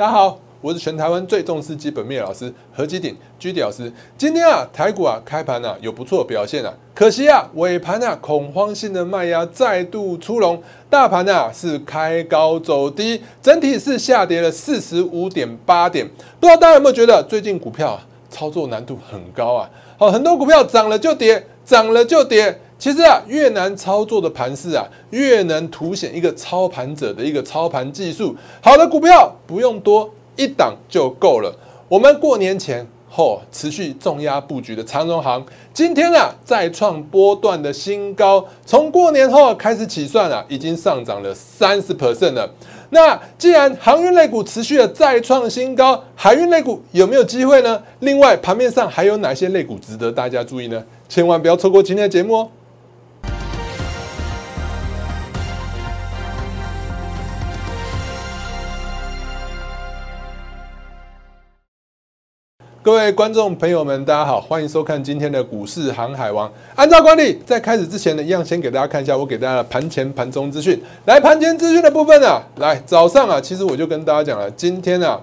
[0.00, 3.92] 大家好，我是全台湾最重视基本面老师何基鼎居迪老师。
[4.16, 10.58] 今天啊，台股啊开盘啊有不错表现啊，可惜啊尾盘啊恐慌性的卖压再度出笼，
[10.88, 16.08] 大盘啊是开高走低，整体是下跌了四十五点八点。
[16.40, 19.68] 不知道大家有没有觉得最近股票啊操作难度很高啊？
[19.98, 22.58] 好，很多股票涨了就跌，涨了就跌。
[22.80, 28.34] 其实啊，越难操作的盘势啊，越能凸显一个操盘者的一个操盘技术。
[28.62, 31.54] 好的股票不用多，一档就够了。
[31.90, 38.42] 我们过年前后持续重压布局的长荣行，今天啊再创波段的新高。
[38.64, 42.50] 从过年后开始起算啊，已经上涨了三十 percent 了。
[42.88, 47.82] 那既然航运类股持续的再创新高，海运类股有没有机会呢？
[47.98, 50.82] 另外盘面上还有哪些类股值得大家注意呢？
[51.10, 52.48] 千万不要错过今天的节目哦！
[62.82, 66.50] 各位观众朋友们，大家好，欢迎收看今天的股市航海王。
[66.74, 70.82] 按照惯例，在开始之前呢，一样先给大家看一下我给大家的盘前、盘中资讯。
[71.04, 75.20] 来，盘前资讯的部分啊，来早上啊，其实我就跟大家讲了，今天啊，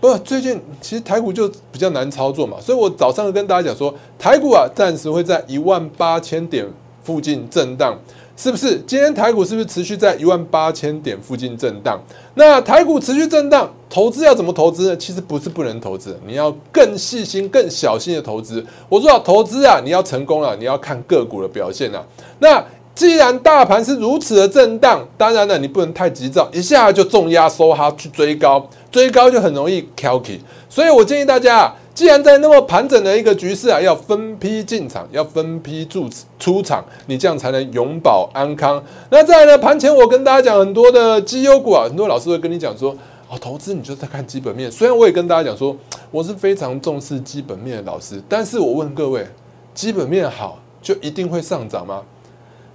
[0.00, 6.66] 不，最近其实台股就比较难操作嘛，所以我早上跟大家讲说，台股啊，暂时会在一万八千点
[7.04, 7.94] 附近震荡。
[8.36, 11.98] 是不是今天台股是不是持续在一万八千点附近震荡？
[12.34, 14.96] 那台股持续震荡，投资要怎么投资呢？
[14.96, 18.62] 其实不是不能投资，你要更细心、更小心的投资。
[18.90, 22.04] 我说啊，投资啊，你要成功了，你要看个股的表现啊。
[22.40, 22.62] 那
[22.94, 31.76] 既然大盘是如此的震荡，当然了，你不能太急躁，一下就重压收哈去追高，追高就很容易 k i 所以我建议大家啊。
[31.96, 36.06] 既然在那么盘整的一个局势啊，要分批进场，要分批出
[36.38, 38.84] 出场，你这样才能永保安康。
[39.08, 39.58] 那再来呢？
[39.58, 42.94] 盘前我跟大家讲很多的绩优股啊，很多老师会跟你讲说，
[43.30, 44.70] 哦，投资你就在看基本面。
[44.70, 45.74] 虽然我也跟大家讲说，
[46.10, 49.26] 我是非常重视基本面的老师，但是我问各位，
[49.72, 52.02] 基本面好就一定会上涨吗？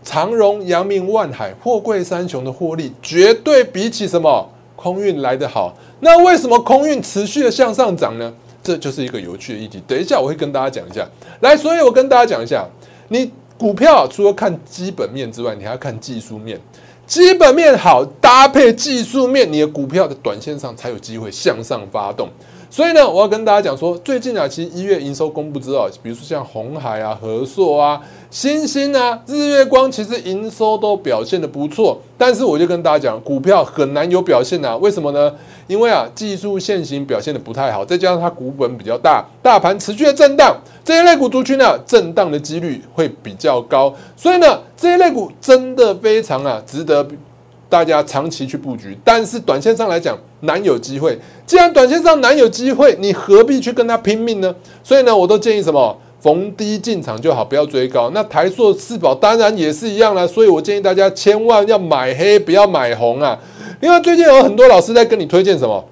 [0.04, 5.78] 长荣、阳明、万海、货柜三雄的获利绝对比起什么空运来得好。
[6.00, 8.34] 那为什么空运持续的向上涨呢？
[8.64, 9.82] 这就是一个有趣的议题。
[9.88, 11.08] 等一下我会跟大家讲一下。
[11.42, 12.68] 来，所以我跟大家讲一下，
[13.10, 16.60] 你股票除了看基本面之外，你还要看技术面。
[17.08, 22.30] 基本面好，搭配技术面，你的股票的短线上才有机会向上发动。
[22.72, 32.00] 所以呢，我要跟大家讲说，最近啊，其实一月营收公布之后，比如说像红海啊、和硕啊、新兴啊、日月光，其实营收都表现的不错。
[32.18, 34.78] 但是我就跟大家讲，股票很难有表现啊。
[34.78, 35.34] 为什么呢？
[35.68, 40.56] 因为啊，技术线型表现的不太好，再加上它股本比较大，大盘持续的震荡，
[40.86, 43.94] 这些类股族群呢，震荡的几率会比较高。
[44.16, 47.06] 所以呢，这些类股真的非常啊，值得。
[47.72, 51.18] 大家长期去布局，但是短线上来讲难有机会。
[51.46, 54.54] 既然短线上难有机会，你何必去跟他拼命呢？
[54.84, 58.12] 所以呢，我都建议什么逢低进场就好，不要追高。
[58.14, 60.28] 那台塑、四宝当然也是一样了。
[60.28, 63.40] 所以我建议大家千万要买黑，不要买红啊。
[63.80, 65.86] 另外，最近有很多老师在跟你推荐什么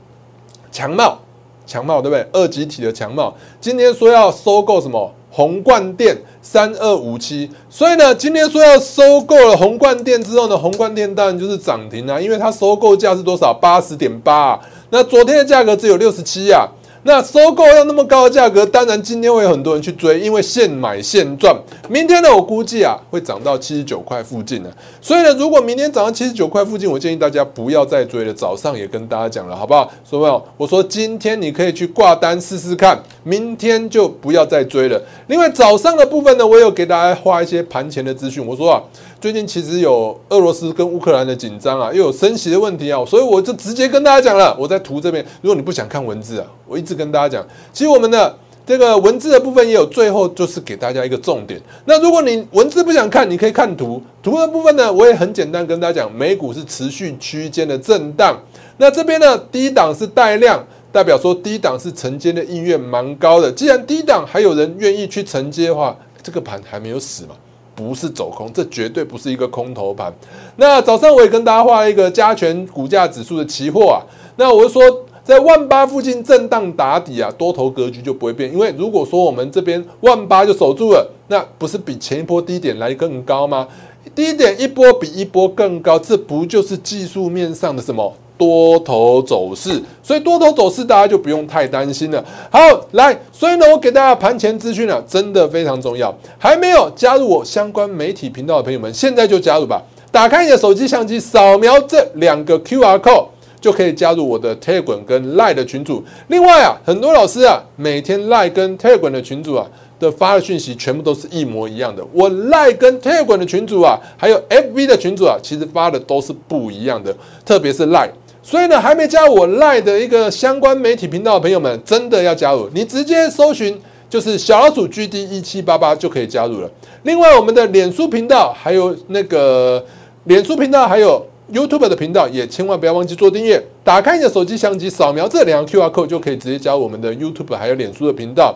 [0.74, 1.18] 强茂，
[1.66, 2.28] 强茂对不对？
[2.34, 5.14] 二级体的强茂，今天说要收购什么？
[5.32, 13.54] 宏冠店三二五七，所以呢，今天说要收购了宏冠店之后呢，宏冠店当然就是涨停啊，因为它收购价是多少？
[13.54, 16.68] 八十点八，那昨天的价格只有六十七呀。
[17.04, 21.56] 那收购要那么高的价格，当然今天会有很多人去追，因为现买现赚。
[21.88, 24.70] 明天呢，我估计啊会涨到七十九块附近呢。
[25.02, 28.34] 所以呢，如果明天涨到七十九块附近，我建议大家不要再追了。
[28.34, 29.90] 早上也跟大家讲了，好不好？
[30.04, 30.44] 所以没有？
[30.58, 35.02] 我说今天你可以去挂单试试看，明天就不要再追了。
[35.28, 38.46] 另外早上的部分呢，我有给大家画一些盘前的资讯。
[38.46, 38.84] 我说啊。
[39.22, 44.56] 最近其实有俄罗斯跟乌克兰的紧张啊，又有升息的问题啊，所以我就直接跟大家讲了。
[44.58, 48.34] 我在图这边，如果你不想看文字啊，我一直跟大家讲，其实我们的
[48.66, 51.60] 这个文字的部分也有，最后就是给大家一个重点。
[51.84, 54.02] 那如果你文字不想看，你可以看图。
[54.24, 58.42] 图的部分呢，我也很简单跟大家讲，美股是持续区间的震荡。
[58.78, 63.52] 那这边呢，低档是带量，代表说低档是承接的意愿蛮高的。
[63.52, 67.36] 既然低档还有人愿意去承接的话，这个盘还没有死嘛。
[67.80, 70.14] 不是走空，这绝对不是一个空头盘。
[70.58, 74.04] 那早上我也跟大家画了一个加权股价指数的期货啊。
[74.36, 74.84] 那我就说，
[75.24, 78.52] 在万八附近震荡打底啊，多头格局就不会变。
[78.52, 83.66] 因为如果说我们这边万八就守住了，那不是比前一波低点来更高吗？
[84.14, 88.14] 低点一波比一波更高，这不就是技术面上的什么？
[88.40, 92.24] 多头走势，所以多头走势大家就不用太担心了。
[92.50, 92.58] 好，
[92.94, 96.18] 来，所以呢，我给大家盘前资讯啊，真的非常重要。
[96.38, 99.84] 还没有加入我相关媒体频道的朋友们，现在就加入吧。
[100.10, 103.26] 打开你的手机相机，扫描这两个 Q R code，
[103.60, 106.02] 就可以加入我的 Telegram 跟 Line 的群组。
[106.30, 109.68] 另外啊，很多老师啊，每天 Line 跟 Telegram 的群组啊
[110.00, 112.02] 的发的讯息全部都是一模一样的。
[112.14, 117.14] 我 Line 跟 Telegram 的群组啊，还有 FB 的群组啊，其实发的都是不一样的，
[117.46, 118.10] 特别是 Line。
[118.42, 126.70] 所以呢，还没加我 Line 的一个相关媒体频道的朋友们，真的要加入，你直接搜寻就是小老鼠 GD 一七八八就可以加入了。
[127.04, 129.84] 另外，我们的脸书频道还有那个
[130.26, 131.26] 脸书频道还有。
[131.52, 133.60] YouTube 的频道也千万不要忘记做订阅。
[133.84, 138.56] 打开你的手机相机，扫描这两个 QR code 就可以直接加入我们的 YouTube 还有脸书的频道。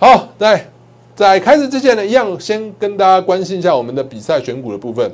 [0.00, 0.68] 好，在
[1.14, 5.08] 在开始之前呢，一样先跟大家关心一下我们的比赛选股的部分。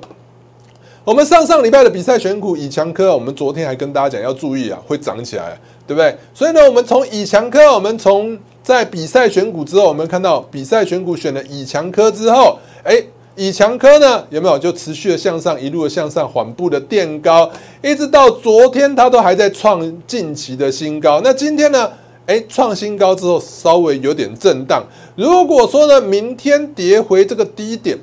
[1.11, 6.17] 我们上上礼拜的比赛选股以强科，我们昨天还跟大家讲要注意啊，会涨起来，对不对？
[6.33, 13.03] 所以呢，我们从以强科，我们从在比赛选股之后，我们看到比赛选股选了以强科之后，哎。
[13.37, 17.51] 以强科呢有没有就持续的向上，一路的向上，缓步的垫高，
[17.83, 21.21] 一直到昨天它都还在创近期的新高。
[21.25, 21.91] 那今天呢？
[22.27, 24.85] 哎，创新高之后稍微有点震荡。
[25.17, 27.99] 如果说呢，明天跌回这个低点，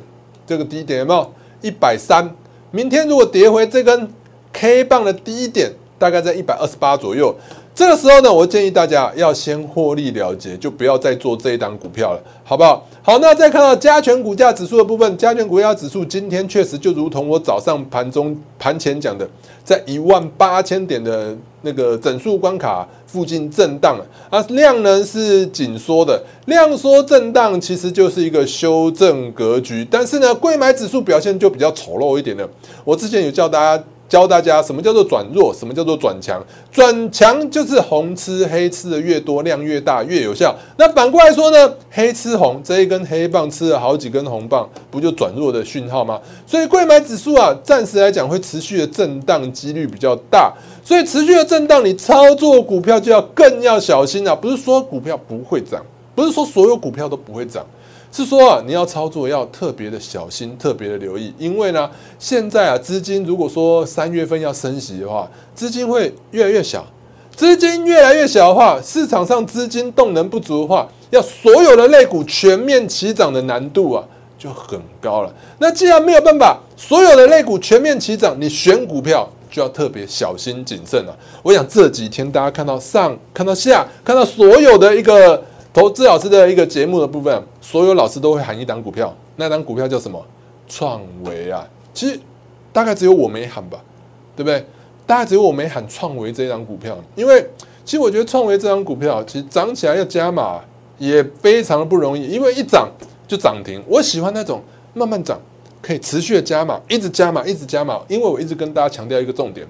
[0.45, 1.31] 这个低点有没有
[1.61, 2.29] 一百三？
[2.77, 4.07] 明天如果跌回这根
[4.53, 7.35] K 棒的低点，大概在一百二十八左右。
[7.73, 12.87] 这个时候呢，我建议大家要先获利了结，就不要再做这一档股票了，好不好？
[13.01, 19.27] 好，那再看到加权股价指数的部分，加权股价指数今天确实就如同我早上盘中盘前讲的，
[19.67, 23.99] 在一万八千点的那个整数关卡附近震荡。
[24.29, 32.49] 啊，量呢是紧缩的，量缩震荡其实就是一个修正格局，但是呢，贵买指数表现就比较丑陋一点了，
[32.85, 33.83] 我之前有叫大家。
[34.09, 36.41] 教大家什么叫做转弱，什么叫做转强？
[36.71, 40.55] 转强就是红吃黑吃的越多，量越大越有效。
[40.77, 41.73] 那反过来说呢？
[41.91, 46.19] 黑吃红，这一根黑棒吃了好几根红棒，不就转弱的讯号吗？
[46.45, 50.53] 所以贵买指数啊，暂时来讲会持续的震荡几率比较大。
[50.83, 54.33] 所以持续的震荡，你操作股票就要更要小心啊！
[54.33, 55.83] 不是说股票不会涨，
[56.15, 57.65] 不是说所有股票都不会涨。
[58.11, 66.83] 是说啊，你要操作要特别的小心，特别的留意，因为呢，现在啊，资金如果说三月份要升息的话，资金会越来越小，
[67.35, 74.03] 资金越来越小的话，市场上资金动能不足的话，要所有的类股全面齐涨的难度啊
[74.39, 75.31] 就很高了。
[75.59, 81.15] 那既然没有办法，所有的类股全面齐涨，你选股票就要特别小心谨慎了。
[81.43, 85.43] 我想这几天大家看到上，看到下，看到所有的一个。
[85.77, 90.19] 投资老师的一个节目的部分，所有老师都会喊一档股票，那档股票叫什么？
[90.67, 91.63] 创维啊！
[91.93, 92.19] 其实
[92.73, 93.77] 大概只有我没喊吧，
[94.35, 94.65] 对不对？
[95.05, 97.47] 大概只有我没喊创维这一档股票，因为
[97.85, 100.61] 其实我觉得创维这张股票其实涨起来要加码
[100.97, 102.89] 也非常的不容易，因为一涨
[103.27, 103.79] 就涨停。
[103.87, 104.59] 我喜欢那种
[104.95, 105.39] 慢慢涨，
[105.79, 108.01] 可以持续的加码，一直加码，一直加码。
[108.07, 109.67] 因为我一直跟大家强调一个重点：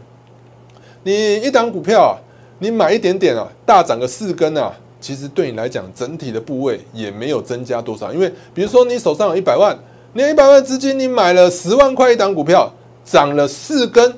[1.03, 2.15] 你一档股票啊，
[2.59, 4.73] 你买一点点啊，大涨个四根啊。
[5.07, 8.11] 其实对你来讲，整体的部位也没有增加多少。
[8.11, 9.73] 因为比如说你手上有一百万，
[10.11, 12.69] 你一百万资金，你买了十万块一档股票，
[13.05, 14.13] 涨了四根，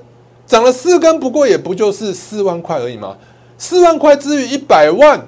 [0.48, 3.16] 涨了四根，不过也不就是四万块而已嘛？
[3.56, 5.24] 四万块之于一百万，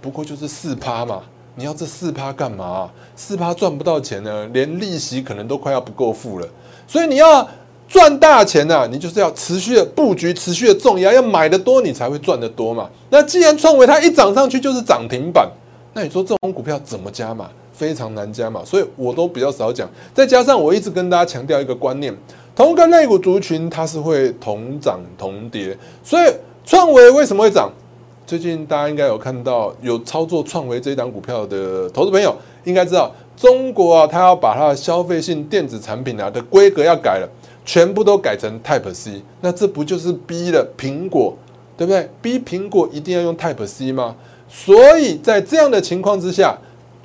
[0.00, 1.22] 不过就是四趴嘛。
[1.54, 2.90] 你要这四趴干嘛？
[3.14, 6.48] 四趴赚不到钱呢，连利息可能都快要不够付了。
[6.88, 7.48] 所以你要。
[7.88, 12.90] 赚大钱呐，你就是要持续的布局，持续的重压，要买的多，你才会赚得多嘛。
[13.10, 15.48] 那既然创维它一涨上去就是涨停板，
[15.94, 17.48] 那你说这种股票怎么加嘛？
[17.72, 18.62] 非常难加嘛。
[18.64, 19.88] 所以我都比较少讲。
[20.12, 22.14] 再加上我一直跟大家强调一个观念，
[22.56, 25.76] 同一个类股族群它是会同涨同跌。
[26.02, 26.30] 所以
[26.64, 27.70] 创维为什么会涨？
[28.26, 32.34] 最近大家应该有看到有操作创维这一档股票的投资朋友，
[32.64, 37.28] 应该知道中国啊，它要把它的消费性电子产品啊的规格要改了。
[37.66, 41.36] 全部都改成 Type C，那这不就是逼了苹果，
[41.76, 42.08] 对不对？
[42.22, 44.14] 逼苹果一定要用 Type C 吗？
[44.48, 46.56] 所以在这样的情况之下，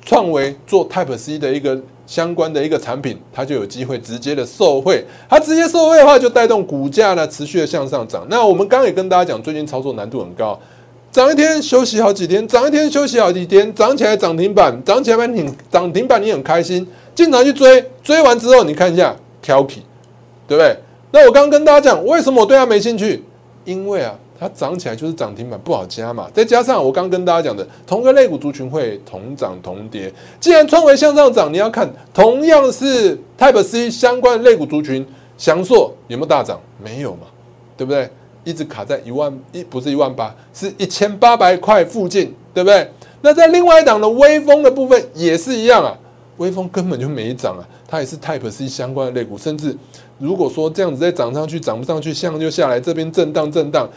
[0.04, 1.76] 创维做 Type C 的一个
[2.06, 5.04] 相关的一个产品，它就有机会直接的受惠。
[5.28, 8.24] 它直接受惠的话，就带动股价呢持续的向上涨。
[8.30, 10.56] 那我们刚刚也跟大家讲，最近操作难度很高，
[11.10, 19.78] 涨一天休息好几天，涨一天休息好几天，涨起来涨停板，涨起来板涨停板你很开心，经常去追，追完之后你看一下挑剔。
[20.52, 20.76] 对不对？
[21.12, 23.24] 那我刚刚跟大家讲，为什么我对它没兴趣？
[23.64, 26.28] 因为啊，它涨起来就是涨停板，不好加嘛。
[26.34, 30.12] 再加上我刚跟大家讲的，同个类股族群会同涨同跌。
[30.38, 35.06] 既然创维向上涨，你要看同样是 Type C 相关类股族群，
[35.38, 36.60] 翔硕有没有大涨？
[36.82, 37.26] 没有嘛，
[37.78, 38.10] 对不对？
[38.44, 42.86] 一直卡在一万一，不是一万八，是一千八百块附近，对不对？
[43.22, 45.96] 那在另外一档的微风的部分也是一样啊，
[46.38, 49.76] 微风根本就没涨啊，它也是 Type C 相关的类股，甚至。
[50.22, 53.88] 如果说这样子再涨上去，涨不上去，向就下来，这边震荡震荡，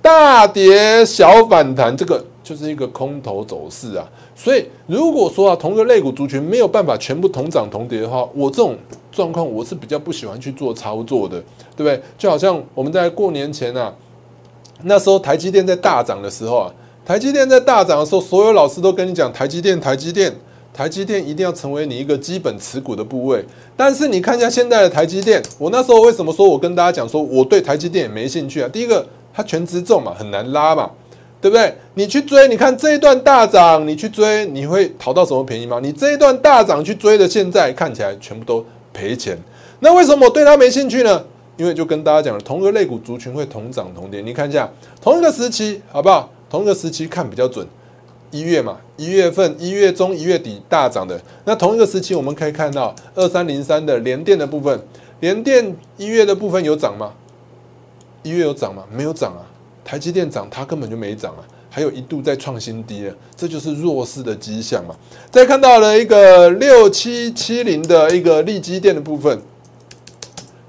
[0.00, 4.08] 大跌小反弹，这个就是一个空头走势啊。
[4.34, 8.74] 所以如果说啊，同个类股族群没有办法全部同涨同跌的话，我这种
[9.12, 11.38] 状况我是比较不喜欢去做操作的，
[11.76, 12.00] 对不对？
[12.16, 13.92] 就好像我们在过年前啊，
[14.84, 16.72] 那时候台积电在大涨的时候啊，
[17.04, 20.34] 台积电在大涨的时候，所有老师都跟你讲台积电，台积电。
[20.76, 23.44] 台积电一定要成为你一个基本持股的部位，
[23.76, 28.68] 但是你看一下现在的台积电，我那时候为什么说我跟大家讲说我对台积电也没兴趣啊？
[28.68, 30.90] 第一个，它全值重嘛，很难拉嘛，
[31.40, 31.72] 对不对？
[31.94, 35.78] 你去追，你看这一段大涨，你去追，你会淘到什么便宜吗？
[35.80, 39.38] 你这一段大涨去追的，现在看起来全部都赔钱。
[39.78, 41.24] 那为什么我对它没兴趣呢？
[41.56, 44.20] 因为就跟大家讲了，同一个类股族群会同涨同跌。
[44.20, 44.68] 你看一下
[45.00, 46.28] 同一个时期，好不好？
[46.50, 47.64] 同一个时期看比较准。
[48.34, 51.20] 一月嘛，一月份、一月中、一月底大涨的。
[51.44, 54.76] 那同一个时期，我们可以看到二三零三的联电的部分，
[55.20, 55.64] 联电
[55.96, 57.12] 一月的部分有涨吗？
[58.24, 58.82] 一月有涨吗？
[58.92, 59.46] 没有涨啊。
[59.84, 61.46] 台积电涨，它根本就没涨啊。
[61.70, 64.96] 还有一度在创新低了，这就是弱势的迹象嘛。
[65.30, 69.40] 再看到了一个六七七零的一个利基电的部分，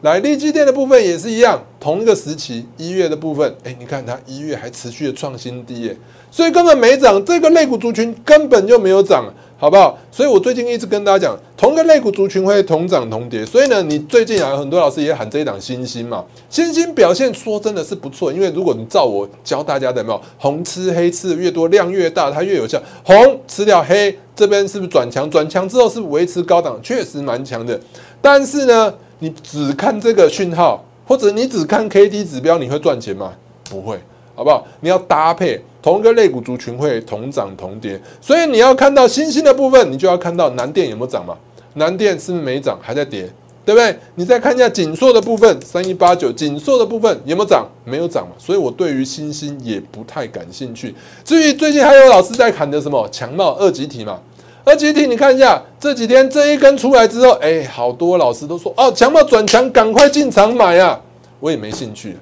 [0.01, 5.97] 来利基电的部分也是一样，同一个时期一月的部分，哎，你看它一月还持续的创新低耶。
[6.35, 9.23] 所以根本没涨，这个肋骨族群根本就没有涨，
[9.57, 9.97] 好不好？
[10.11, 13.45] 所以我最近一直跟大家讲，同一个肋骨族群会同涨同跌。
[13.45, 18.33] 所以呢，你最近啊，很多老师也喊这一档新星嘛，新星表现说真的是不错。
[18.33, 22.83] 因为如果你照我教大家的，没有红吃黑吃越多，量越大，它越有效。
[23.05, 25.31] 红吃掉黑，这边是不是转强？
[25.31, 27.79] 转强之后是维持高档，确实蛮强的。
[28.21, 33.31] 但是呢，你只看这个讯号，或者你只看 K D 指标，你会赚钱吗？
[33.69, 33.97] 不会，
[34.35, 34.67] 好不好？
[34.81, 35.59] 你要搭配。
[35.81, 41.37] 同一个类股族群会同涨同跌，所以你要看到新兴的部分，你就要看到南电有没有涨嘛？
[41.75, 43.29] 南电是不是没涨，还在跌，
[43.63, 43.95] 对不对？
[44.15, 47.67] 你再看一下紧缩的部分，三一八九紧缩的部分有没有涨？
[47.83, 48.33] 没有涨嘛？
[48.39, 50.95] 所以我对于新兴也不太感兴趣。
[51.23, 54.19] 至于最近还有老师在砍的什么强茂二级体嘛？
[54.63, 60.99] 二级体你看一下这几天这一根出来之后，哎，好多老师都说哦，强茂转强，赶快进场买啊！
[61.39, 62.17] 我也没兴趣。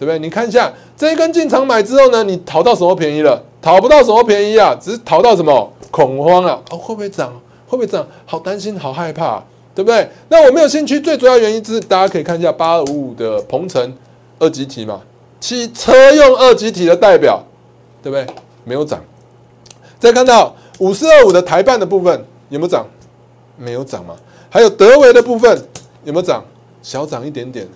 [0.00, 0.18] 对不对？
[0.18, 3.38] 你看一下这一根进场买之后呢，你淘到什么便宜了？
[3.60, 6.58] 淘不到什么便宜啊，只是淘到什么恐慌啊？
[6.70, 7.30] 哦，会不会涨？
[7.68, 8.06] 会不会涨？
[8.24, 10.08] 好担心，好害怕，对不对？
[10.30, 13.94] 那我没有兴趣，最主要原因是大家可以看一下八二五五的鹏程
[14.38, 15.02] 二级体嘛，
[15.38, 17.44] 汽车用二级体的代表，
[18.02, 18.26] 对不对？
[18.64, 18.98] 没有涨。
[19.98, 22.86] 再看到五四二五的台办的部分有没有涨？
[23.58, 24.16] 没有涨嘛？
[24.48, 25.62] 还有德维的部分
[26.04, 26.42] 有没有涨？
[26.82, 27.68] 小涨一点点。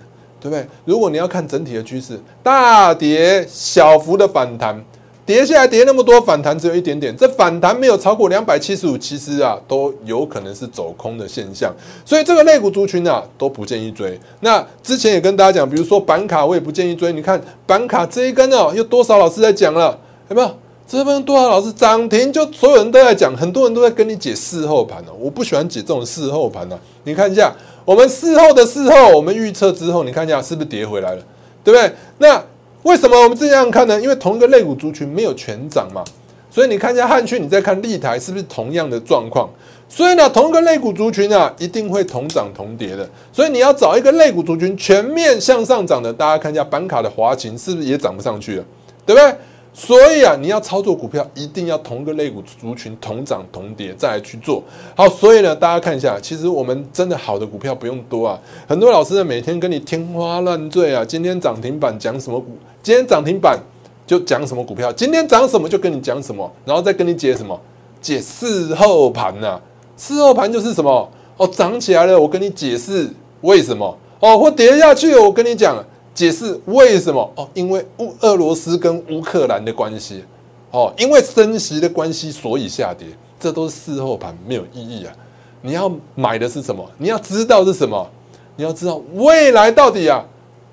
[0.45, 0.67] 对不对？
[0.85, 4.79] 如果你要看整体的趋势，大跌小幅的反弹，
[5.25, 11.73] 跌下来跌那么多，反弹只有一点点，这反弹没有超过两百七十五，其实啊都有可能是走空的现象，
[12.05, 14.19] 所以这个类股族群啊都不建议追。
[14.41, 17.11] 那之前也跟大家讲，比如说板卡，我也不建议追。
[17.11, 19.99] 你看板卡这一根哦，有多少老师在讲了？
[20.29, 20.55] 有没有？
[20.87, 25.13] 这边多少老师涨停，就所有人都在讲，很多人都在跟你解事后盘哦。
[25.19, 27.51] 我不喜欢解这种事后盘的，你看一下。
[27.85, 31.21] 我们事后的事后，我们预测之后，你看一下是不是跌回来了，
[31.63, 31.93] 对不对？
[32.17, 32.43] 那
[32.81, 34.01] 为什么我们这样看呢？
[34.01, 36.03] 因为同一个类股族群没有全涨嘛，
[36.49, 39.47] 所以你看一下汉讯，你再看立台，是不是同样的状况？
[39.87, 43.07] 所以呢，同一个类股族群啊，一定会同涨同跌的。
[43.31, 48.63] 所以你要找一个类股族群全面向上涨的，大家看一下板卡的华勤，是不是也涨不上去了，
[49.05, 49.35] 对不对？
[49.77, 54.63] 所以啊，你要操作股票，一定要同个类股族群同涨同跌再去做
[54.95, 55.09] 好。
[55.09, 58.39] 所以呢，大家看一下，其实我们真的好的股票不用多啊。
[58.65, 63.59] 很多老师呢，每天跟你天花乱坠啊，今天涨停板讲什么股，今天涨停板
[64.07, 67.59] 就讲什么股票，今天涨什么就跟你讲什么，然后再跟你解什么
[67.99, 69.59] 解事后盘呐。
[69.97, 73.09] 事后盘就是什么哦，涨起来了，我跟你解释
[73.41, 75.83] 为什么哦，或跌下去，我跟你讲。
[76.15, 77.47] 解释为什么哦？
[77.53, 80.23] 因为乌俄罗斯跟乌克兰的关系
[80.71, 83.05] 哦，因为升息的关系，所以下跌，
[83.39, 85.13] 这都是事后盘，没有意义啊！
[85.61, 86.89] 你要买的是什么？
[86.97, 88.09] 你要知道是什么？
[88.55, 90.23] 你要知道未来到底啊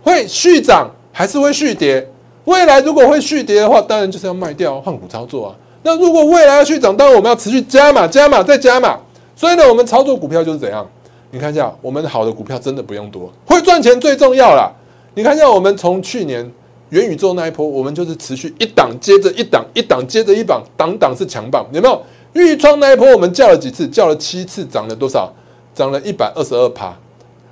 [0.05, 2.09] 会续涨还是会续跌？
[2.45, 5.55] 未来如果会续跌的话，当然就是要卖掉换股操作啊。
[5.83, 8.97] 那如果未来要续涨，当然我们要持续加码、加码再加码。
[9.35, 10.89] 所以呢，我们操作股票就是怎样？
[11.33, 14.71] 你看一下，我们好的股票真的不用多，会赚钱最重要啦。
[15.15, 16.51] 你看一下，我们从去年
[16.89, 22.03] 元宇宙那一波，我们就是持续一档接着一档，一档接着一档，档档是强棒，有没有？
[22.33, 23.87] 预创那一波，我们叫了几次？
[23.87, 25.31] 叫了七次，涨了多少？
[25.75, 26.97] 涨了一百二十二趴。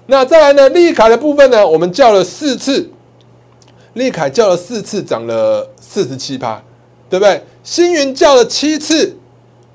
[0.07, 0.69] 那再来呢？
[0.71, 1.67] 利凯的部分呢？
[1.67, 2.89] 我们叫了四次，
[3.93, 6.63] 利凯叫了四次，涨了四十七趴，
[7.11, 7.43] 对不对？
[7.63, 9.05] 星云叫了七次，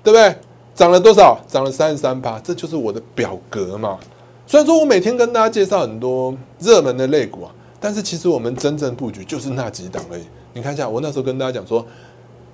[0.04, 0.36] 对不对？
[0.74, 1.39] 涨了多少？
[1.48, 2.39] 涨了三十三趴。
[2.39, 4.00] 这就是我的表格嘛。
[4.48, 7.51] 虽然说我每天跟大家介绍很多热门的类股啊。
[7.86, 10.24] 但是其实我们真正布局就是那几档而已，
[10.54, 11.86] 你看一下，我那时候跟大家讲说，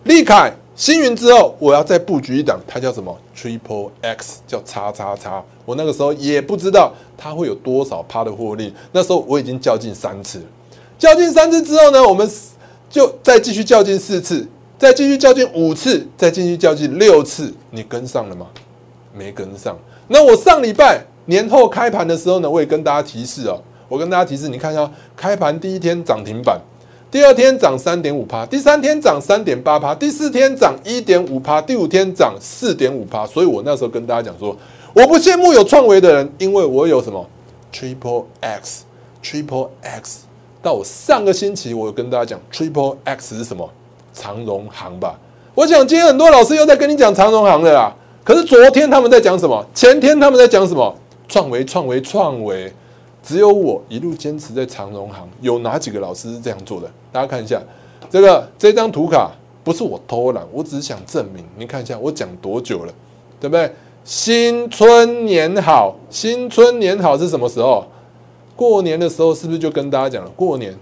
[0.04, 5.42] 利凯星云之后，我要再布局一档，它叫什么？Triple X，叫叉叉叉。
[5.64, 8.74] 我那个时候也不知道它会有多少趴的获利。
[8.92, 10.42] 那时候我已经较劲三次，
[11.00, 12.30] 较劲三次之后呢，我们
[12.90, 14.46] 就再继续较劲四次，
[14.78, 17.54] 再继续较劲五次，再继续较劲六次。
[17.70, 18.48] 你跟上了吗？
[19.16, 19.80] 没跟上。
[20.10, 23.62] 那我上礼拜年后开盘的时候呢，我也跟大家提示哦，
[23.92, 26.58] 我跟大家提示，你看一下，开盘第一天涨停板，
[27.12, 33.28] 第二天涨三点五趴，第三天涨三点八趴，第四天涨一点五趴，第五天涨四点五趴。
[33.28, 34.56] 所以我那时候跟大家讲说，
[34.94, 37.28] 我不羡慕有创维的人，因为我有什么
[37.74, 40.20] Triple X，Triple X。
[40.62, 43.70] 到我上个星期，我有跟大家讲 Triple X 是什么？
[44.14, 45.20] 长荣行吧。
[45.54, 47.94] 我想今天很多老师又在跟你讲长荣行的啦。
[48.24, 49.66] 可是昨天他们在讲什么？
[49.76, 50.96] 前天他们在讲什么？
[51.28, 52.72] 创维、创维、创维，
[53.24, 55.28] 只有我一路坚持在长荣行。
[55.42, 56.90] 有哪几个老师是这样做的？
[57.12, 57.62] 大家看一下，
[58.10, 59.32] 这个这张图卡
[59.64, 61.46] 不是我偷懒，我只是想证明。
[61.58, 62.94] 你看一下，我讲多久了，
[63.40, 63.72] 对不对？
[64.04, 67.86] 新春年好，新春年好是什么时候？
[68.56, 70.32] 过年的时候是不是就跟大家讲了？
[70.36, 70.76] 过年，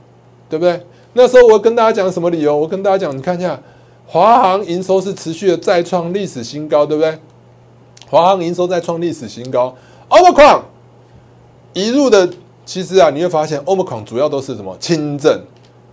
[0.49, 0.81] 对不对？
[1.13, 2.55] 那时候我跟大家讲什么理由？
[2.55, 3.59] 我跟大家讲，你看一下，
[4.07, 7.17] 华航营收是持续的再创历史新高，对不对？
[8.09, 9.75] 华航营收再创历史新高
[10.09, 10.61] ，Omicron
[11.73, 12.29] 一路的，
[12.65, 15.41] 其实啊，你会发现 Omicron 主要都是什么轻症，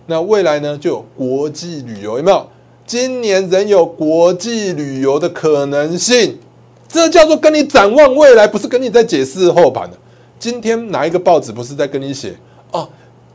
[0.07, 2.47] 那未来呢就有国际旅游，有没有？
[2.85, 6.39] 今年仍有国际旅游的可能性，
[6.87, 9.97] 这叫做跟你展望未来，不是跟你在解释后盘的。
[10.39, 12.33] 今天哪一个报纸不是在跟你写
[12.71, 12.87] 哦？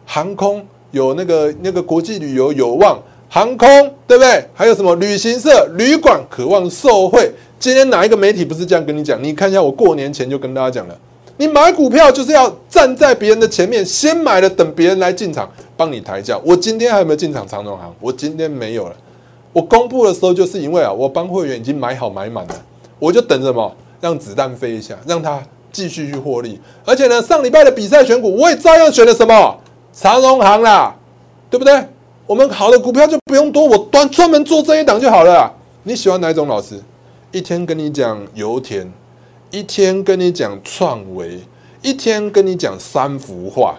[0.06, 3.68] 航空有那个那个国际旅游有望，航空
[4.06, 4.42] 对不对？
[4.54, 7.30] 还有什么旅行社、旅馆渴望受惠？
[7.58, 9.22] 今天哪一个媒体不是这样跟你讲？
[9.22, 10.98] 你看一下，我过年前就跟大家讲了，
[11.42, 16.38] 你买股票就是要站在别人的前面，先买了，等别人来进场帮你抬价。
[16.44, 17.92] 我今天还有没有进场长荣行？
[17.98, 18.94] 我今天没有了。
[19.52, 22.54] 我公布的时候，就是因为啊，我帮会员已经买好买满了，
[23.00, 26.60] 我就等着么，让子弹飞一下，让他继续去获利。
[26.84, 29.58] 而且呢，上礼拜的比赛选股，我也照样选了什么
[29.92, 30.94] 长荣行啦，
[31.50, 31.74] 对不对？
[32.24, 35.52] 我们好的股票就不用多，我专专门做这一档就好了。
[35.82, 36.80] 你喜欢哪种老师？
[37.32, 38.88] 一天跟你讲油田，
[39.52, 41.38] 一天跟你讲创维，
[41.82, 43.78] 一天跟你讲三幅画。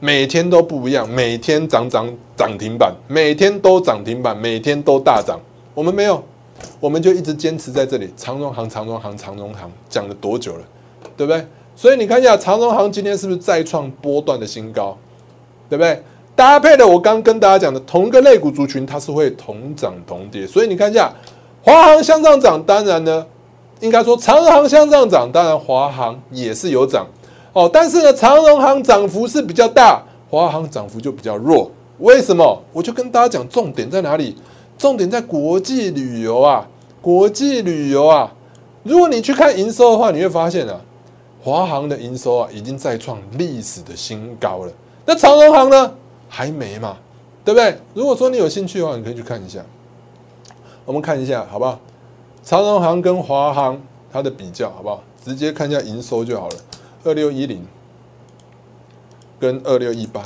[0.00, 5.38] 每天都不一样，每天涨涨涨停板，每天都涨停板，每天都大涨。
[5.74, 6.20] 我们没有，
[6.80, 8.12] 我们就一直坚持在这里。
[8.16, 10.64] 长荣行，长荣行，长荣行，讲了多久了，
[11.16, 11.46] 对不对？
[11.76, 14.98] 所以你看一下长荣行今天是不是再创波段的新高，
[15.70, 16.02] 对不对？
[16.34, 20.44] 搭配的我刚跟大家讲的同一个类股族群，它是会同涨同跌。
[20.44, 21.12] 所以你看一下，
[21.62, 23.24] 华航向上涨，当然呢，
[23.80, 27.06] 应该说长荣行向上涨，当然华航也是有涨。
[27.52, 31.70] 哦，但是呢，长荣行涨幅是比较大，华航涨幅就比较弱。
[31.98, 32.62] 为什么？
[32.72, 34.36] 我就跟大家讲，重点在哪里？
[34.76, 36.68] 重点在国际旅游啊，
[37.02, 38.32] 国际旅游啊。
[38.84, 40.80] 如果你去看营收的话，你会发现啊，
[41.42, 44.72] 华航的营收啊，已经再创历史的新高了。
[45.04, 45.92] 那长荣行呢，
[46.28, 46.96] 还没嘛，
[47.44, 47.76] 对不对？
[47.94, 49.60] 如果说你有兴趣的话，你可以去看一下。
[50.84, 51.78] 我们看一下好不好？
[52.48, 53.78] 长荣行跟华航
[54.10, 55.02] 它的比较好不好？
[55.22, 56.56] 直接看一下营收就好了。
[57.04, 57.62] 二六一零
[59.38, 60.22] 跟二六一八，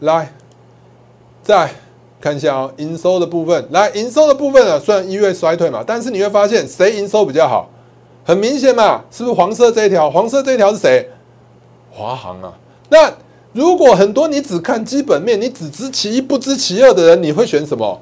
[0.00, 0.32] 来
[1.40, 1.72] 再
[2.20, 3.64] 看一下哦，营收的部分。
[3.70, 7.70] 来，营收的部分啊，虽然一月衰退嘛，但是你会发现谁营收比较好？
[8.24, 10.10] 很明显嘛，是不是黄色这一条？
[10.10, 11.08] 黄色这一条是谁？
[11.92, 12.52] 华航啊。
[12.88, 13.08] 那
[13.52, 18.00] 如果很多你只看基本面，你只知其一不知其二的人，你会选什么？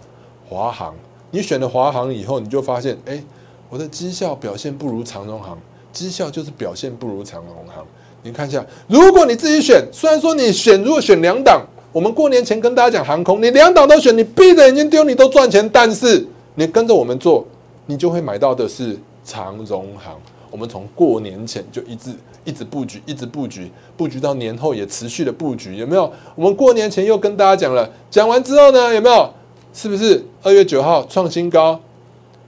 [0.48, 0.94] 华航。
[1.30, 3.22] 你选了华航以后，你就发现，哎，
[3.68, 5.58] 我的绩效表现不如长荣航。
[5.90, 7.84] 绩效就是表现不如长荣航，
[8.22, 17.44] 你看一下，如果你自己选，虽然说你选如果选两档，我们过年前跟大家讲航空，你两档都选，你闭着眼睛丢，你都赚钱，但是你跟着我们做，
[17.86, 20.14] 你就会买到的是长荣航。
[20.50, 22.10] 我们从过年前就一直
[22.44, 26.12] 一直布局，一直布局，布局到年后也持续的布局，有没有？
[26.36, 29.30] 我们过年前又跟大家讲了，讲完之后呢，有没有？
[29.72, 31.80] 是不是二月九号创新高？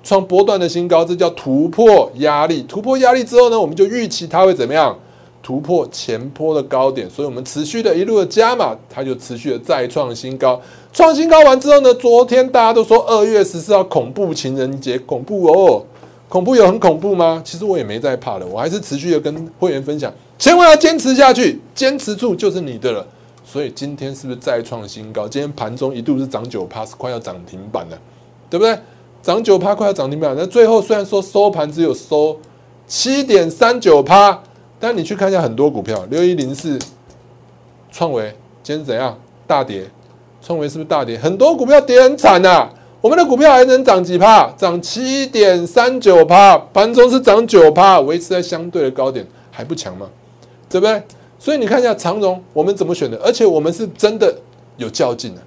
[0.03, 2.63] 创波段的新高，这叫突破压力。
[2.63, 4.99] 突破压力之后呢，我们就预期它会怎么样？
[5.43, 10.61] 突破前坡的高点，所以我们持续的一路的加码，它就持续的再创新高。
[10.93, 15.85] 创新高完之后呢，昨天大家都说二月十四号恐怖情人节，恐怖哦，
[16.29, 17.43] 恐怖有很恐怖吗？
[17.45, 23.07] 其实我也没在怕的，我还是持续的跟会员分享，千万要坚持下去，坚持住就是你的了。
[23.51, 25.27] 所以今天是不是再创新高？
[25.27, 27.99] 今天盘中一度是涨九趴，是快要涨停板了，
[28.49, 28.79] 对不对？
[29.21, 30.37] 涨九趴，快要涨停板。
[30.39, 32.39] 那最后虽然说收盘只有收
[32.87, 34.41] 七点三九趴，
[34.79, 36.79] 但你去看一下很多股票，六一零四
[37.91, 38.33] 创维
[38.63, 39.19] 今天怎样？
[39.49, 39.91] 大跌，
[40.41, 41.19] 创维是不是大跌？
[41.19, 42.71] 很多股票跌很惨呐。
[43.01, 44.49] 我们的股票还能涨几趴？
[44.57, 50.07] 涨七点三九趴，盘中是涨九趴，维持在相对的高点，还不强吗？
[50.69, 51.03] 对不对？
[51.41, 53.19] 所以你看一下长荣，我们怎么选的？
[53.25, 54.33] 而且我们是真的
[54.77, 55.41] 有较劲的，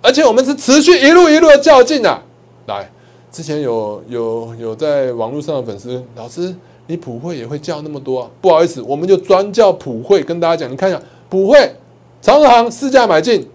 [0.00, 2.22] 而且我们是持续一路一路的较劲啊！
[2.66, 2.88] 来，
[3.32, 6.54] 之前有有有在网络上的粉丝老师，
[6.86, 8.30] 你普惠也会叫那么多啊？
[8.40, 11.74] 不好意思，我们就专叫普惠，跟大家讲，你看一下普惠
[12.20, 13.48] 长荣行市价买进，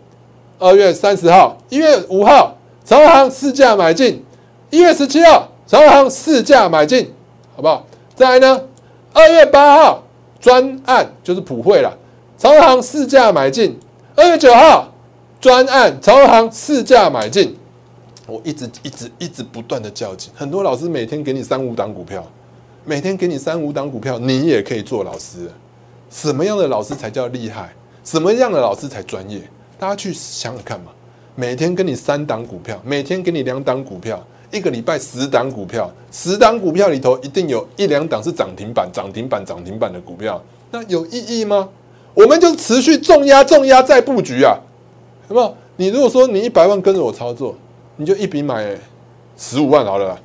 [0.58, 2.58] 二月三十号，一月五号。
[2.86, 4.22] 长航市价买进，
[4.70, 7.10] 一月十七号，长航市价买进，
[7.56, 7.86] 好不好？
[8.14, 8.62] 再来呢，
[9.14, 10.03] 二月八号
[10.44, 11.98] 专案就是普惠了，
[12.38, 13.80] 长航市价买进，
[14.14, 14.92] 二月九号
[15.40, 17.56] 专案长航市价买进，
[18.28, 22.30] 我一直一直一直不断的较劲，很多老师每天给你三五档股票，
[22.84, 25.50] 每天给你三五档股票，你也可以做老师，
[26.10, 27.74] 什么样的老师才叫厉害？
[28.04, 29.40] 什么样的老师才专业？
[29.80, 30.92] 大家去想想看嘛。
[31.36, 34.22] 每天给你三档股票，每天给你两档股票，
[34.54, 41.68] 一个礼拜十档股票，十档股票里头一定有一两档是涨停板、涨停板、涨停板的股票，那有意义吗？
[42.14, 44.56] 我们就持续重压、重压再布局啊，
[45.28, 45.58] 有没有？
[45.76, 47.56] 你如果说你一百万跟着我操作，
[47.96, 48.78] 你就一笔买
[49.36, 50.20] 十五万好了，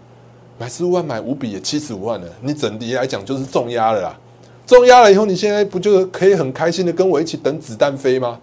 [0.59, 4.19] 买十五万买五笔也七十五万了，你整体来讲就是重压了啦。
[4.67, 8.39] 重压了以后，你现在不就可以很开心的跟我一起等子弹飞吗？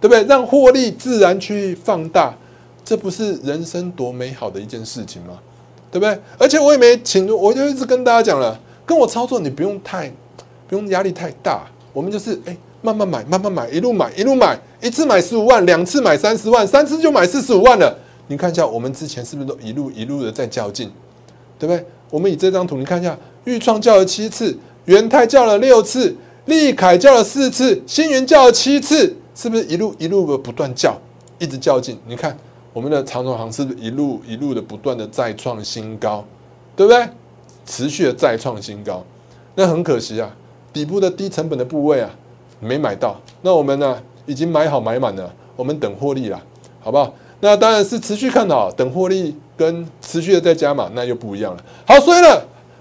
[0.00, 0.24] 对不对？
[0.24, 2.34] 让获利自然去放大，
[2.86, 5.36] 这不是人生多美好的一件事情吗？
[5.90, 6.16] 对不对？
[6.38, 10.08] 而且我也没请，我就一直跟大家讲了，跟我操作你不用太，
[10.68, 11.66] 不用压力太大。
[11.92, 17.98] 我们就是哎，慢慢买，慢慢买，一路买，一路买，一次买十五万，两次买三十万，三次就买四十五万了。
[18.28, 20.88] 你看一下，我们之前是不是都一路一路的在较劲？
[21.58, 21.84] 对不对？
[22.10, 29.16] 我们以这张图，你看一下，豫创叫了七次，元泰叫了六次，利凯叫了四次，新云叫了七次。
[29.34, 30.98] 是不是一路一路的不断叫，
[31.38, 31.98] 一直较劲？
[32.06, 32.34] 你看
[32.76, 36.22] 我们的长荣行是不是一路一路的不断的再创新高，
[36.76, 37.08] 对不对？
[37.64, 39.02] 持续的再创新高，
[39.54, 40.30] 那很可惜啊，
[40.74, 42.10] 底部的低成本的部位啊
[42.60, 43.18] 没买到。
[43.40, 46.38] 那我们呢已经买好买满了，我们等获利了，
[46.78, 47.14] 好不好？
[47.40, 51.64] 那当然是持续看好，等获利跟持续的再加码，那又不一样了。
[51.86, 52.28] 好，所以呢，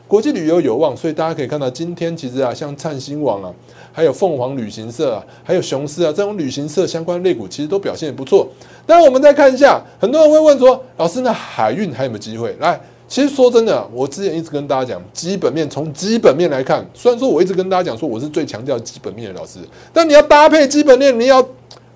[0.10, 3.50] 国际旅游有望，所以大家可以看到今天其实啊，像灿星网啊。
[3.96, 8.46] 还有凤凰旅行社啊，还有雄狮啊，这种旅行社相关类股其实都表现不错。
[8.86, 12.54] 那我们再看一下，很多人会问说，老师，那海运还有没有机会？
[12.60, 12.78] 来，
[13.08, 19.60] 其实说真的，我之前一直跟大家讲，基本面从基本面来看，虽然说我一直跟大家讲说我是最强调基本面的老师，
[19.94, 21.48] 但你要搭配基本面，你要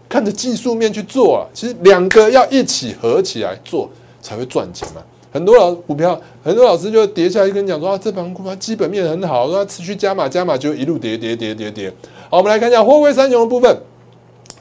[0.07, 1.43] 看着技术面去做啊。
[1.53, 3.89] 其实两个要一起合起来做
[4.21, 5.01] 才会赚钱嘛。
[5.31, 11.93] 很多老股票，很多老师就跌下来跟你讲说啊，这盘股票基本面很好，说持续加码加码就一路跌跌跌跌跌。
[12.29, 13.77] 好，我们来看一下货柜三雄的部分，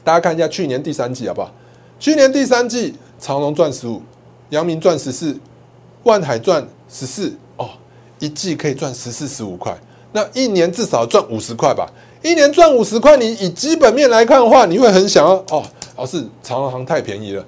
[0.03, 1.51] 大家看一下去年第三季好不好？
[1.99, 4.01] 去年第三季长隆赚十五，
[4.49, 5.35] 阳明赚十四，
[6.03, 7.69] 万海赚十四哦，
[8.19, 9.75] 一季可以赚十四十五块，
[10.11, 11.89] 那一年至少赚五十块吧？
[12.21, 15.63] 一年赚五十块，你以基本面来看的话，你会很想要哦，
[15.97, 17.43] 老师长隆行太便宜了。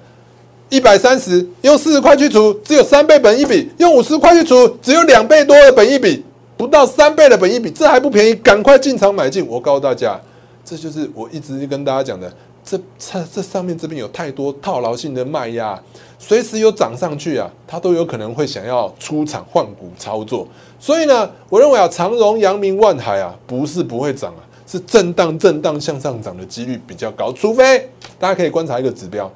[0.72, 6.24] 一百三十用四十块去除，只有三倍本一比；用五十块去除，只有两倍多的本一比，
[6.56, 9.46] 不到三倍的本一比，这还不便宜，赶快进场买进！
[9.46, 10.18] 我告诉大家，
[10.64, 12.32] 这就是我一直跟大家讲的，
[12.64, 15.78] 这这这上面这边有太多套牢性的卖压，
[16.18, 20.48] 随时有涨上去啊，它都有可能会想要出场换股操作。
[20.80, 27.86] 所以呢，我认为啊，长荣、阳明、万海啊，不是不会涨啊，是震荡震荡向上涨的几率比较高，除非
[28.18, 29.30] 大家可以观察一个指标。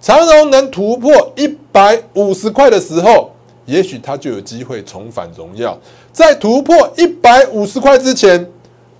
[0.00, 3.32] 长荣能突破一百五十块的时候，
[3.64, 5.76] 也许它就有机会重返荣耀。
[6.12, 8.48] 在突破一百五十块之前，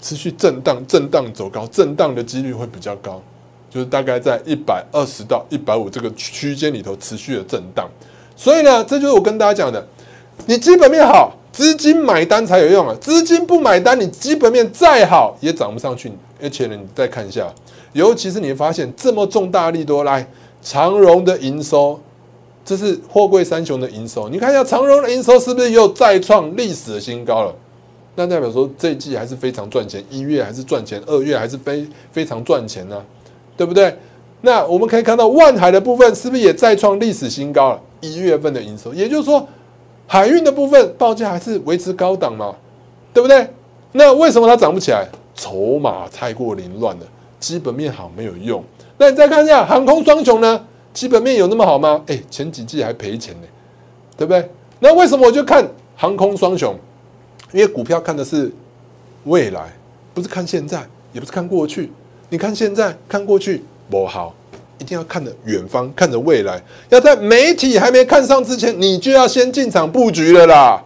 [0.01, 3.23] 持续震荡、震荡走高，震荡的几率会比较高，
[3.71, 7.89] 就是大概在一百二十到一百五这个区间里头持续的震荡。
[8.35, 9.87] 所以呢，这就是我跟大家讲的：
[10.47, 12.95] 你基本面好，资金买单才有用啊！
[13.01, 16.13] 资金不买单，你基本面再好也涨不上去。
[16.43, 17.47] 而且呢，你再看一下，
[17.93, 20.27] 尤其是你会发现这么重大力多来。
[20.63, 21.99] 长荣的营收，
[22.65, 24.29] 这是货柜三雄的营收。
[24.29, 27.55] 你看一下长荣的营收是不是又再创历史的新高了？
[28.15, 33.03] 那代表说这一季还是非常赚钱，一月还是赚钱，二月还是非非常赚钱呢，
[33.57, 33.95] 对不对？
[34.41, 37.81] 那我们可以看到万海的部分是不是也再创历史新高了？
[38.01, 39.47] 一月份的营收，也就是说
[40.07, 42.55] 海运的部分报价还是维持高档嘛，
[43.13, 43.49] 对不对？
[43.93, 45.07] 那为什么它涨不起来？
[45.35, 47.07] 筹码太过凌乱了，
[47.39, 48.65] 基本面好没有用。
[48.99, 50.65] 那你再看一下航空双雄呢？
[50.93, 52.03] 基本面有那么好吗？
[52.07, 53.47] 哎，前几季还赔钱呢，
[54.17, 54.51] 对不对？
[54.79, 56.75] 那为什么我就看航空双雄？
[57.53, 58.51] 因为股票看的是
[59.25, 59.73] 未来，
[60.15, 61.93] 不是看现在，也不是看过去。
[62.31, 64.35] 你看现在看过去不好，
[64.79, 70.83] 一定要看着远方，看着未来，要在媒体还没看上之前，你就要先进场布局了啦，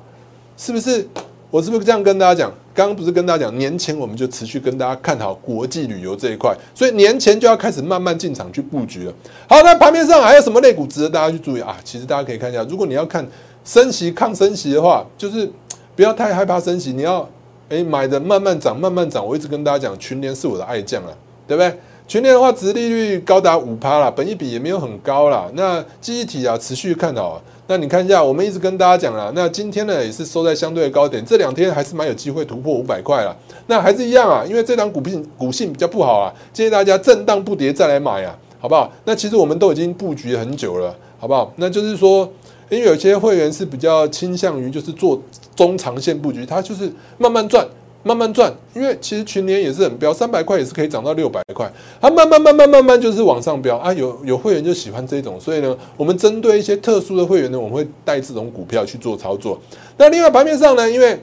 [0.56, 1.08] 是不是？
[1.50, 2.52] 我是不是这样跟大家讲？
[2.72, 9.12] 刚刚不是跟大家讲，年前我们就持续跟大家看好国际旅游这一块，所以年前就要开始慢慢进场去布局了。
[9.48, 11.76] 好，那盘面上还有什么类股值得大家去注意啊？
[11.82, 13.26] 其实大家可以看一下，如果你要看
[13.64, 15.50] 升息抗升息的话，就是
[15.96, 17.28] 不要太害怕升息，你要
[17.70, 19.26] 诶买的慢慢涨，慢慢涨。
[19.26, 21.10] 我一直跟大家讲，群联是我的爱将啊，
[21.48, 21.76] 对不对？
[22.06, 25.48] 群联的话，殖利率高达五趴啦，本益比也没有很高啦。
[25.54, 27.42] 那记忆体啊，持续看好。
[27.70, 33.36] 那你看一下，我们一直跟大家讲了，那今天呢也是收在相对的高点，这两天还是蛮有机会突破五百块了。
[33.68, 38.92] 那还是一样啊，因为这张股性股性比较不好啊，建议大家震荡不跌再来买啊，好不好？
[39.04, 41.52] 那其实我们都已经布局很久了，好不好？
[41.58, 42.28] 那就是说，
[42.70, 45.22] 因为有些会员是比较倾向于就是做
[45.54, 47.64] 中长线布局，他就是慢慢赚。
[48.02, 53.92] 慢慢赚，因为其实群年也是很飙，三百块也是可以涨到六百块，它慢慢慢慢慢慢就是往上飙啊。
[53.92, 59.60] 有有会员就喜欢这种，所以呢，我们针对一些特殊的会员呢，我们会带这种股票去做操作。
[59.98, 61.20] 那另外盘面上呢，因为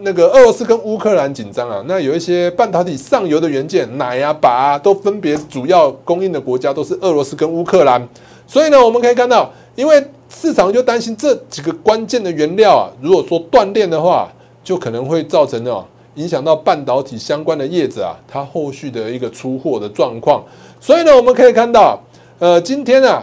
[0.00, 8.06] 那个俄罗斯跟乌克兰紧张啊，那有一些半导体上游的元件，奶啊、钯啊，都分别主要供应的国家都是俄罗斯跟乌克兰，
[8.46, 14.28] 所以呢，我们可以看到，因为市场就担心这几个关键的原料啊，如果说断链的话，
[14.62, 15.82] 就可能会造成呢。
[16.14, 20.44] 影响到半导体相关的业者啊，它后续的一个出货的状况。
[20.80, 21.98] 所以呢，我们可以看到，
[22.38, 23.22] 呃，今天啊，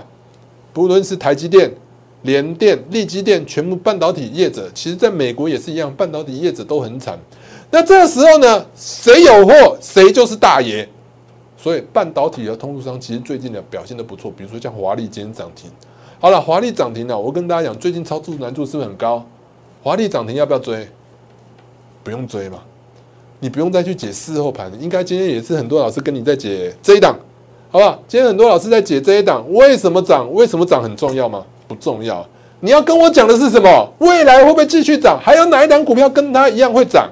[0.73, 1.71] 不论是台积电、
[2.23, 7.17] 联电、力积电，全部半导体业者，其实在美国也是一样，半导体业者都很惨。
[7.69, 10.87] 那这个时候呢，谁有货，谁就是大爷。
[11.55, 15.69] 所以半导体的通路商其实最近的表现的不错，比如说像华丽今天涨停。
[16.19, 19.23] 好了，华丽涨停了，我跟大家讲，最近操作难度是不是很高？
[19.83, 20.87] 华丽涨停要不要追？
[22.03, 22.59] 不用追嘛。
[23.43, 27.17] 你不用再去解事后盘，应该今天也是很多老师跟你在解这一档，
[27.71, 27.99] 好不好？
[28.07, 30.31] 今天很多老师在解这一档，为什么涨？
[30.31, 31.43] 为什么涨很重要吗？
[31.67, 32.23] 不重要。
[32.59, 33.91] 你要跟我讲的是什么？
[33.97, 35.19] 未来会不会继续涨？
[35.19, 37.09] 还有哪一档股票跟它一样会涨？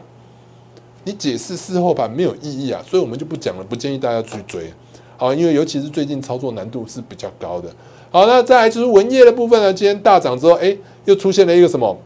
[1.03, 4.71] 你解释事后盘没有意义啊，所以我们就不讲了，不建议大家去追。
[5.17, 7.67] 好，因为尤其是最近操作难度是比较高的。
[8.11, 11.97] 好，那再来就是文业的部分呢，今天大涨之后，哎，又出现了一个什么？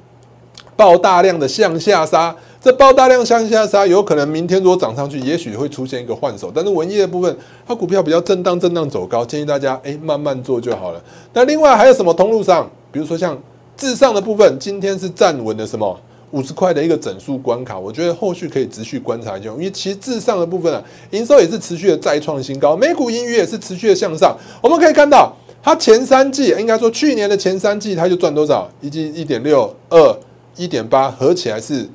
[0.78, 2.34] 爆大量的向下杀。
[2.64, 6.50] 这爆大量向下杀，有可能明天如果涨上去，也许会出现一个换手。
[6.56, 7.36] 但是文业的部分，
[7.68, 11.04] 它股票比较震荡，震荡走高，建议大家哎慢慢做就好了。
[11.34, 13.38] 那另外还有什么通路上，比如说像
[13.76, 16.00] 至上的部分，今天是站稳的什么
[16.32, 24.38] 五十块的一个整数关卡，我觉得后续可以持续观察一下，因为其实至上的部分啊，营收也是持续的再创新高，每股盈余也是持续的向上。
[24.62, 28.72] 我们可以看到，它前三季应该说去年的前三季，它就赚多少？
[28.80, 30.18] 一季一点六二，
[30.56, 31.90] 一点八，合起来是。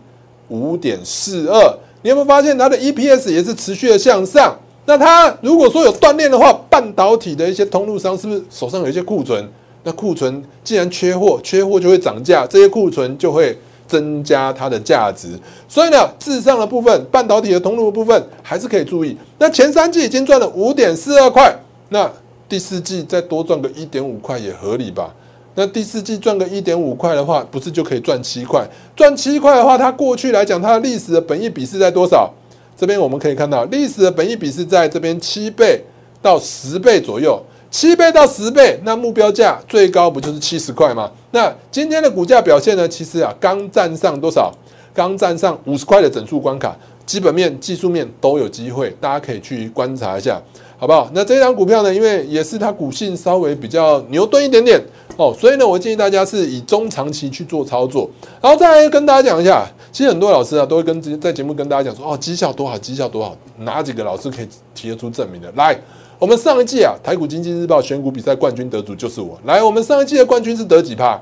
[0.48, 4.56] 五点四二，你有没有发现它的 EPS 也是持续的向上？
[4.86, 9.46] 那它如果说有锻炼的话，半导体的一些通路商是不是手上有一些库存？
[9.84, 13.56] 那库存既然缺货，缺货就会涨价，这些库存就会
[13.86, 15.38] 增加它的价值。
[15.68, 19.16] 所以呢，至上的部分，半导体的通路的部分还是可以注意。
[19.38, 21.54] 那前三季已经赚了五点四二块，
[21.90, 22.10] 那
[22.48, 25.14] 第四季再多赚个一点五块也合理吧？
[25.58, 28.64] 那第四季赚个一点五块的话，不是就可以赚七块？
[28.94, 32.32] 赚七块的话，它过去来讲，它的历史的本益比是在多少？
[32.76, 35.82] 这边我们可以看到，历史的本益比是在这边七倍
[36.22, 37.42] 到十倍左右，
[37.72, 41.10] 七倍到十倍，那目标价最高不就是七十块吗？
[41.32, 42.88] 那今天的股价表现呢？
[42.88, 44.54] 其实啊，刚站上多少？
[44.94, 50.40] 刚站上五十块的整数关卡，基本面、技术面都有机会，大家可以去观察一下。
[50.80, 51.10] 好不好？
[51.12, 51.92] 那这张股票呢？
[51.92, 54.80] 因为也是它股性稍微比较牛顿一点点
[55.18, 58.08] 哦，所以呢，我建议大家是以中长期去做操作。
[58.40, 65.52] 然后再来跟大家讲一下，其实很多老师啊都会跟在节目跟大家讲说，哦，绩效多好，绩效多好，哪几个老师可以提得出证明的？
[65.56, 65.76] 来，
[66.20, 69.36] 我们上一季啊，台股经济日报选股比赛冠军得主就是我。
[69.44, 71.20] 来，我们上一季的冠军是得几趴？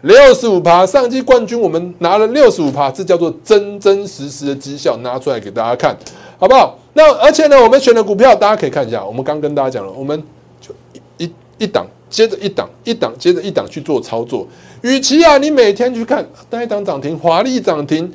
[0.00, 0.86] 六十五趴。
[0.86, 5.94] 上一季冠军我们拿了六十五趴，这叫做真真实实的绩效，拿出来给大家看，
[6.38, 6.78] 好不好？
[6.94, 10.22] 那而且呢，我们选的股票大家可以看一下，我们刚跟大家讲了，我们
[10.62, 10.74] 就
[11.18, 14.46] 一一档接着一档，一档接着一档去做操作。
[14.82, 18.12] 与其啊，你每天去看那一档涨停，华丽涨停，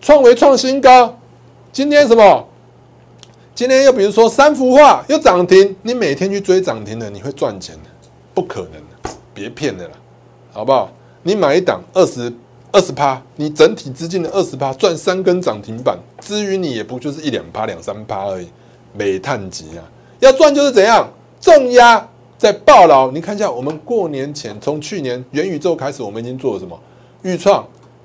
[0.00, 1.18] 创维创新高，
[1.70, 2.48] 今天什么？
[3.54, 7.90] 今天又比如说三幅画又涨停，你每天去追涨停的，你会赚钱的？
[8.32, 9.90] 不可能的，别骗的了，
[10.50, 10.90] 好不好？
[11.22, 12.32] 你买一档二十。
[12.72, 18.46] 二十趴，你整体资金的二十趴赚三根涨停板，至于你也不就是一两趴、两三趴而已，
[18.92, 19.82] 没探级啊！
[20.20, 22.08] 要赚就是怎样重压
[22.40, 23.10] 在爆牢。
[23.10, 26.80] 你看一下，我们过年前从去年元宇宙开始，我们已经做了什么？
[27.20, 27.62] 预创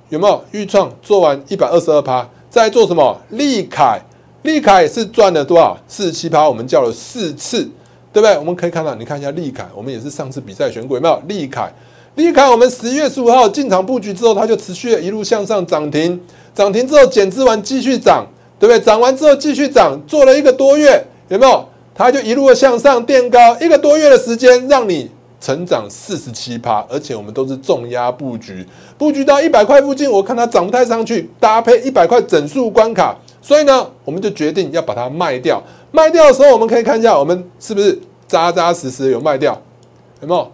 [0.09, 0.43] 有没有？
[0.51, 3.17] 预创做完一百二十二趴，再做什么？
[3.29, 4.01] 利凯，
[4.43, 5.77] 利凯是赚了多少？
[5.87, 7.71] 四十七趴，我们叫了四次。
[8.11, 8.37] 对不对？
[8.37, 11.21] 我们可以看到，你看一下利凯，我们也是上次比赛选股有没有？
[11.27, 11.69] 利凯，
[12.15, 16.17] 利凯，我们十一月十五号进场布局之后，它就持续的一路向上涨停，
[16.53, 18.25] 涨停之后减资完继续涨，
[18.57, 18.79] 对不对？
[18.79, 21.67] 涨完之后继续涨，做了一个多月，有没有？
[21.97, 35.63] 它就一路的向上垫高，一个多月的时间，让你成长四十七趴，而且我们都是重压布局，布局到一百块附近，我看它涨不太上去，搭配一百块整数关卡，所以呢，我们就决定要把它卖掉。
[35.93, 39.57] 卖掉的时候，我们可以看一下，我们是不是扎扎实实有卖掉？
[40.19, 40.51] 有没有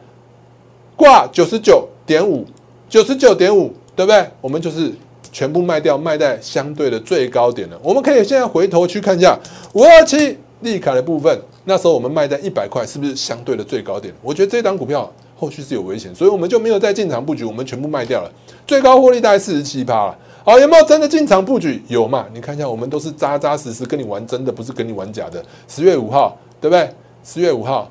[0.95, 2.45] 挂九十九点五？
[2.87, 4.23] 九十九点五，对不对？
[4.41, 4.93] 我们就是
[5.31, 7.79] 全部卖掉，卖在相对的最高点了。
[7.81, 9.35] 我们可以现在回头去看一下
[9.73, 10.37] 五二七。
[10.61, 14.13] 利凯的部分，那时候我们卖在一百块，是不是相对的最高点？
[14.21, 18.31] 我觉得这档股票后续是有危险，所以我们就没有再进场布局，我们全部卖掉了。
[18.65, 20.17] 最高获利大概四十七趴了。
[20.43, 21.83] 好，有没有真的进场布局？
[21.87, 22.25] 有嘛？
[22.33, 25.43] 你看一下，我们都是扎扎实实跟你玩真的，不是跟你玩假的。
[25.67, 26.89] 十月五号，对不对？
[27.23, 27.89] 十月五号，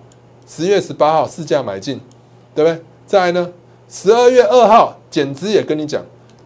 [0.48, 2.00] 十月十八号市价买进，
[2.54, 2.83] 对不对？
[3.06, 3.52] 再来呢，
[3.88, 6.04] 十二月二号减资也跟你讲，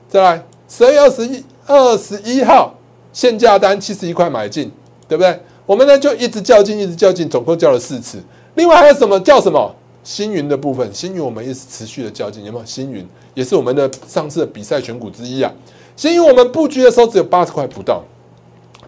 [0.08, 2.74] 再来十二月二十一二十一号
[3.12, 4.70] 限价单七十一块买进，
[5.08, 5.40] 对不对？
[5.66, 8.18] 我们呢就一直较劲，一直较劲，总共较了四次。
[8.54, 10.92] 另外还有什么叫什么星云的部分？
[10.92, 12.64] 星云我们也是持续的较劲，有没有？
[12.66, 15.50] 星云也是我们的上次的比赛选股之一啊。
[15.96, 18.02] 星云我们布局的时候只有八十块不到，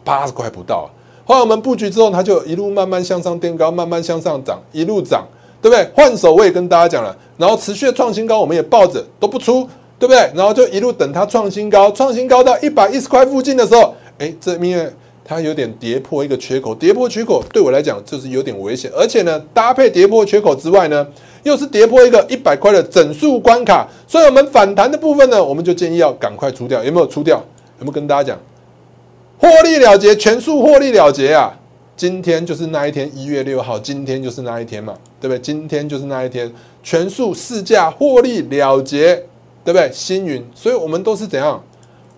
[0.04, 0.90] 八十块不到。
[1.24, 5.26] 后来我们布局之后，它就一路慢慢向上垫高，慢慢向上涨，一路涨，
[5.62, 5.90] 对不对？
[5.94, 9.66] 换手我也跟大家讲了，然后持续的创新高，我们也抱着都不出，
[9.98, 10.30] 对不对？
[10.34, 14.92] 然后就一路等它创新高，创新高到一百一十块附近的时候，哎，这因为。
[15.28, 21.04] 它有点跌破一个缺口，跌破缺口对我来讲就是有点危险，而且呢，搭配跌破缺口之外呢，
[21.42, 27.42] 又是跌破一个一百块的整数关卡，所以我们反弹的部分呢，我们就建议要赶快出掉，有没有出掉？
[27.78, 28.38] 有没有跟大家讲，
[29.38, 31.58] 获利了结，全数获利了结啊！
[31.96, 35.38] 今天就是那一天，一月六号，今天就是那一天嘛，对不对？
[35.40, 36.50] 今天就是那一天，
[36.82, 39.14] 全数市价获利了结，
[39.64, 39.90] 对不对？
[39.92, 41.62] 星云，所以我们都是怎样？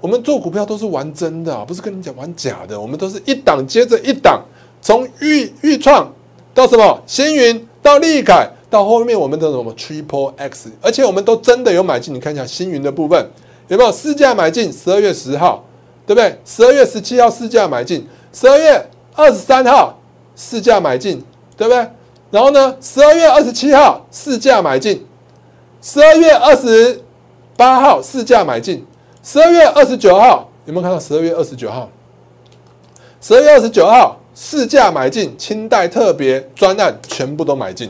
[0.01, 2.81] 我们做股票都是玩真的，不是跟你讲玩假的。
[2.81, 4.45] 我们都是一档接着一档，
[4.81, 6.09] 从预预创
[6.55, 12.15] 到什么星云，到利凯，到后面我们的什么 Triple X，而且我们都真的有买进。
[12.15, 13.29] 你看一下星云的部分
[13.67, 14.73] 有没有市价买进？
[14.73, 15.65] 十二月十号，
[16.07, 16.39] 对不对？
[16.45, 19.99] 十二月十七号市价买进，十二月二十三号
[20.37, 21.21] 市价买进，
[21.57, 21.89] 对不对？
[22.31, 25.05] 然后呢，十二月二十七号市价买进，
[25.83, 27.03] 十二月二十
[27.57, 28.87] 八号市价买进。
[29.31, 30.99] 十二月二十九号有没有看到？
[30.99, 31.87] 十二月二十九号，
[33.21, 37.87] 十二月二十九号市价买进，清代特别专案全部都买进，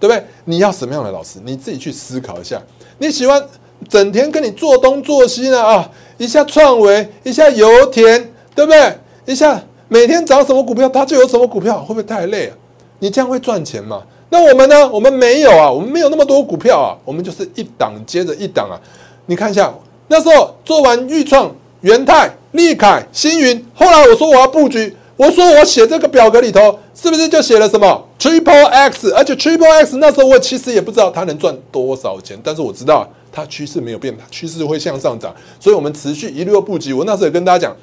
[0.00, 0.20] 对不对？
[0.46, 1.38] 你要什么样的老师？
[1.44, 2.60] 你自己去思考一下。
[2.98, 3.40] 你喜欢
[3.88, 5.64] 整天跟你做东做西呢？
[5.64, 8.92] 啊，一下创维，一下油田，对不对？
[9.26, 12.56] 一下每天涨什么股票，它就有什么股票，会不会太累啊？
[12.98, 14.02] 你这样会赚钱吗？
[14.28, 14.88] 那我们呢？
[14.88, 18.74] 我们没有啊，我们没有那么多股票啊，我们就是一档接着一档啊。
[19.26, 19.72] 你看一下。
[20.12, 29.12] 那时候做完预创、元泰、利凯、星云，后来我说我要布局，我说我写这个表格里头是不是就写了什么 Triple X？
[29.12, 36.92] 而且 Triple X 那时候我其实也不知道它能赚多少钱，但是我知道它趋势没有变，趋势会向上涨，所以我们持续一路布局。
[36.92, 37.76] 我那时候也跟大家讲。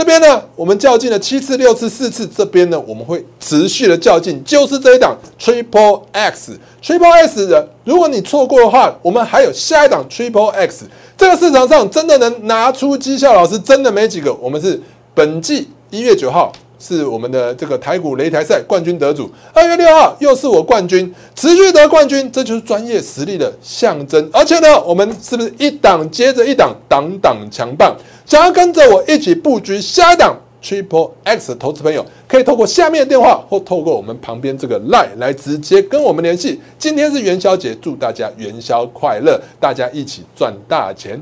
[0.00, 2.26] 这边呢，我们较劲了七次、六次、四次。
[2.26, 6.58] 这边呢，我们会持续的较劲，就是这一档 Triple X。
[6.82, 10.86] Triple X 的，如果你错过的话，我们还有下一档 Triple X。
[11.18, 14.32] 这个市场上真的能拿出绩效老师，真的没几个。
[14.32, 14.80] 我们是
[15.12, 24.30] 本季一月九号是我们的这个台股擂台赛冠军得主，二月六号又是我冠军，持续得冠军，这就是专业实力的象征。
[24.32, 27.94] 而且呢，我们是不是一档接着一档，档档强棒？
[28.30, 36.60] 想要跟着我一起布局下一档 Triple X 的投资朋友，可以透过下面的电话或透过我们旁边这个 Line 来直接跟我们联系。
[36.78, 41.20] 今天是元宵节，祝大家元宵快乐，大家一起赚大钱！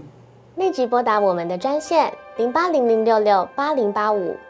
[0.56, 4.36] 立即拨打我们的专线零八零零六六八零八五